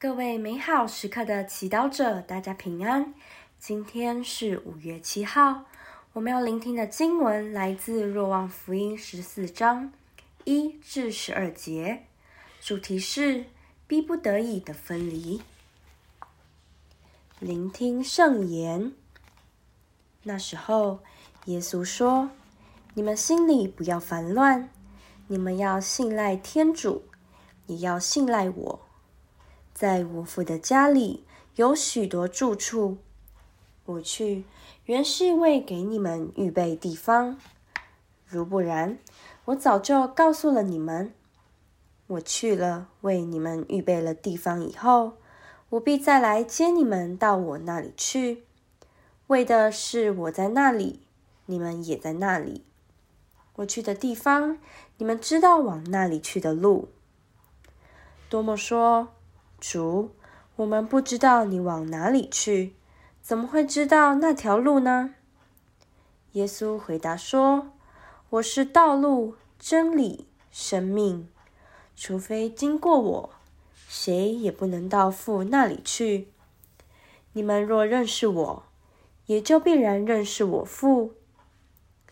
[0.00, 3.12] 各位美好时刻的祈祷者，大家平安。
[3.58, 5.64] 今天是五月七号，
[6.14, 9.92] 我们要聆听的经文来自《若望福音》十四章
[10.44, 12.06] 一至十二节，
[12.62, 13.44] 主题是
[13.86, 15.42] 逼不得已的分离。
[17.38, 18.94] 聆听圣言。
[20.22, 21.00] 那时候，
[21.44, 22.30] 耶稣说
[22.96, 24.70] ：“你们心里不要烦乱，
[25.26, 27.04] 你们要信赖天主，
[27.66, 28.80] 也要信赖我。”
[29.80, 31.24] 在我父的家里
[31.56, 32.98] 有许多住处，
[33.86, 34.44] 我去
[34.84, 37.38] 原是为给你们预备地方。
[38.26, 38.98] 如不然，
[39.46, 41.14] 我早就告诉了你们。
[42.08, 45.14] 我去了，为你们预备了地方以后，
[45.70, 48.44] 我必再来接你们到我那里去，
[49.28, 51.00] 为的是我在那里，
[51.46, 52.66] 你们也在那里。
[53.54, 54.58] 我去的地方，
[54.98, 56.90] 你们知道往那里去的路。
[58.28, 59.08] 多默说。
[59.60, 60.10] 主，
[60.56, 62.74] 我们不知道你往哪里去，
[63.20, 65.14] 怎么会知道那条路呢？
[66.32, 67.72] 耶稣回答说
[68.30, 71.28] ：“我是道路、真理、生命，
[71.94, 73.30] 除非经过我，
[73.86, 76.28] 谁也不能到父那里去。
[77.34, 78.62] 你们若认识我，
[79.26, 81.14] 也就必然认识我父。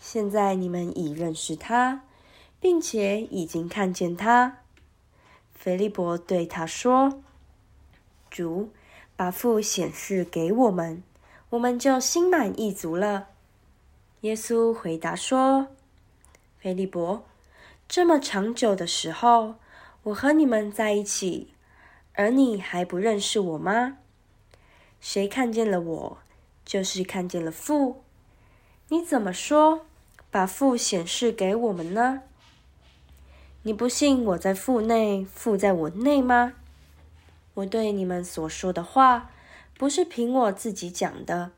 [0.00, 2.02] 现在你们已认识他，
[2.58, 4.58] 并且已经看见他。”
[5.54, 7.22] 腓利伯对他说。
[8.36, 8.68] 主
[9.16, 11.02] 把父显示给我们，
[11.48, 13.28] 我们就心满意足了。
[14.20, 15.68] 耶稣回答说
[16.60, 17.24] ：“腓利伯，
[17.88, 19.54] 这么长久的时候，
[20.02, 21.54] 我和你们在一起，
[22.12, 23.96] 而你还不认识我吗？
[25.00, 26.18] 谁看见了我，
[26.66, 28.02] 就是看见了父。
[28.90, 29.86] 你怎么说，
[30.30, 32.20] 把父显示给我们呢？
[33.62, 36.52] 你不信我在父内，父在我内吗？”
[37.56, 39.30] 我对你们所说的话，
[39.78, 41.52] 不是凭我自己讲的，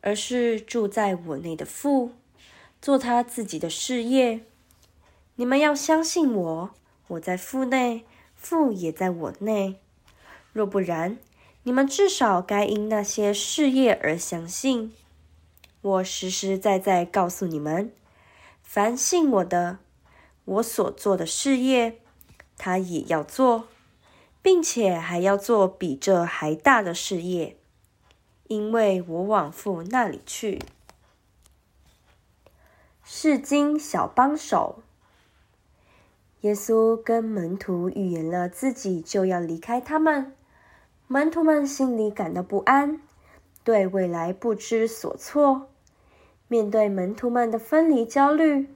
[0.00, 2.12] 而是住在我内的父，
[2.80, 4.40] 做他自己的事业。
[5.34, 6.70] 你们要相信我，
[7.08, 9.78] 我在父内，父也在我内。
[10.54, 11.18] 若不然，
[11.64, 14.94] 你们至少该因那些事业而相信。
[15.82, 17.92] 我实实在在告诉你们，
[18.62, 19.80] 凡信我的，
[20.46, 22.00] 我所做的事业，
[22.56, 23.68] 他也要做。
[24.46, 27.56] 并且还要做比这还大的事业，
[28.46, 30.62] 因为我往父那里去。
[33.02, 34.84] 是经小帮手，
[36.42, 40.32] 耶稣跟门徒预言了自己就要离开他们，
[41.08, 43.00] 门徒们心里感到不安，
[43.64, 45.66] 对未来不知所措。
[46.46, 48.68] 面对门徒们的分离焦虑，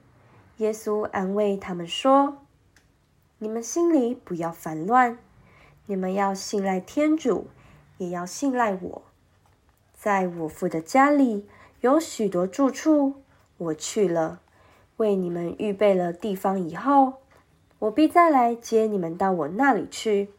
[0.57, 2.39] 耶稣安慰他们说
[3.39, 5.17] ：“你们心里不要烦乱。”
[5.85, 7.47] 你们要信赖天主，
[7.97, 9.01] 也要信赖我。
[9.93, 11.45] 在我父的家里
[11.81, 13.15] 有许多住处，
[13.57, 14.41] 我去了，
[14.97, 17.13] 为你们预备了地方以后，
[17.79, 20.29] 我必再来接你们到我那里去，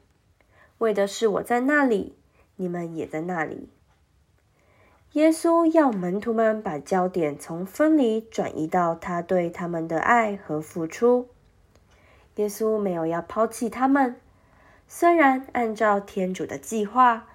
[0.78, 2.16] 为的是我在那里，
[2.56, 3.68] 你们也在那里。
[5.12, 11.28] 耶稣要门徒们把焦点从分离转移到他对他们的爱和付出。
[12.36, 14.16] 耶稣没有要抛弃他们。
[14.94, 17.26] 虽然按照天主的计划，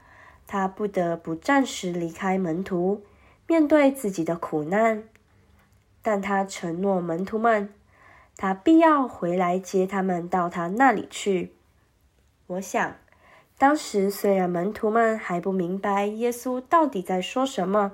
[0.46, 3.02] 他不得不暂时离开门徒，
[3.48, 5.04] 面对自己的苦难，
[6.04, 7.74] 但他承诺门徒们，
[8.38, 11.56] 他必要回来接他们到他那里去。
[12.46, 12.96] 我想，
[13.58, 17.94] 当时虽然门徒们还不明白耶稣到底在说什么，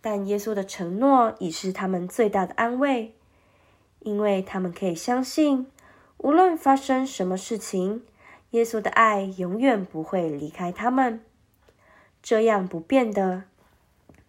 [0.00, 3.14] 但耶稣的承诺已是他们最大的安慰，
[4.00, 5.66] 因为他们可以相信，
[6.16, 8.02] 无论发生什么事情。
[8.54, 11.20] 耶稣的爱永远不会离开他们，
[12.22, 13.42] 这样不变的、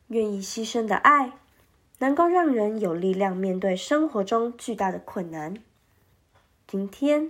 [0.08, 1.34] 愿意牺牲的爱，
[2.00, 5.54] 能够让人有力量面对生活中巨大的困难。
[6.66, 7.30] 今天，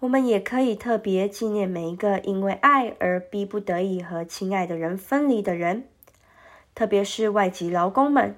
[0.00, 5.86] 我们也可以特别纪念每一个因为爱而逼不得已和亲爱的人分离的人，
[6.74, 8.36] 特别是外籍劳工们。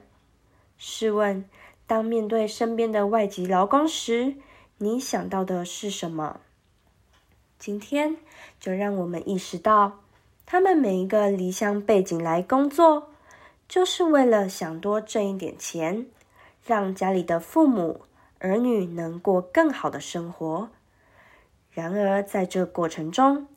[0.76, 1.48] 试问，
[1.86, 4.34] 当面对身边的外籍劳工时，
[4.76, 6.40] 你想到的是什么？
[7.58, 8.16] 今天
[8.60, 10.00] 就让我们意识到，
[10.44, 13.10] 他们每一个离乡背井来工作，
[13.66, 16.06] 就是为了想多挣一点钱，
[16.66, 18.02] 让家里的父母
[18.38, 20.68] 儿女能过更好的生活。
[21.70, 23.48] 然而，在这过程中，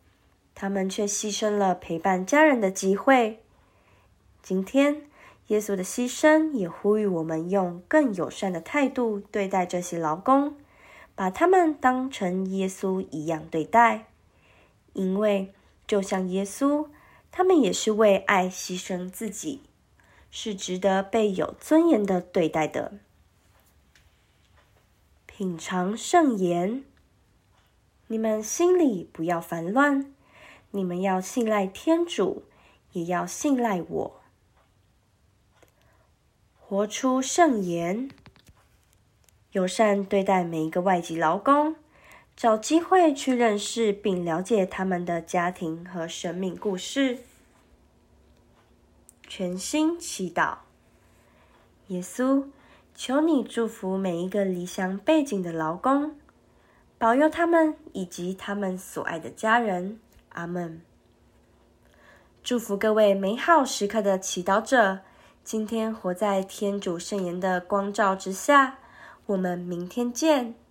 [0.56, 3.44] 他们却牺牲了陪伴家人的机会。
[4.42, 5.04] 今天，
[5.48, 10.56] 耶稣的牺牲也呼吁我们用更友善的态度对待这些劳工。
[11.18, 14.06] 把他们当成耶稣一样对待，
[14.94, 15.52] 因为
[15.88, 16.90] 就像耶稣，
[17.32, 19.64] 他们也是为爱牺牲自己，
[20.30, 23.00] 是值得被有尊严的对待的。
[25.26, 26.84] 品尝圣言，
[28.06, 30.14] 你们心里不要烦乱，
[30.70, 32.44] 你们要信赖天主，
[32.92, 34.22] 也要信赖我。
[36.60, 38.12] 活出圣言，
[39.58, 41.76] 友善对待每一个外籍劳工，
[42.36, 47.18] 找机会去认识并了解他们的家庭和生命故事。
[49.28, 50.58] 全心祈祷，
[51.88, 52.46] 耶稣，
[52.94, 56.16] 求你祝福每一个离乡背井的劳工，
[57.00, 60.00] 保佑他们以及他们所爱的家人。
[60.30, 60.80] 阿门。
[62.44, 65.00] 祝福各位美好时刻的祈祷者。
[65.44, 68.78] 今天活在天主圣言的光照之下，
[69.28, 70.67] 我们明天见。